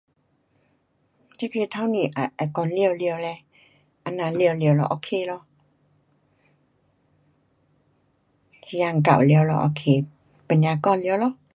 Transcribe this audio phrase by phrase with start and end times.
[1.37, 2.09] 这个刚才也，也
[2.55, 3.45] 讲完了嘞，
[4.03, 5.45] 这样完了咯，ok 咯，
[8.65, 10.05] 时间到了咯，ok，
[10.47, 11.37] 不要讲了咯。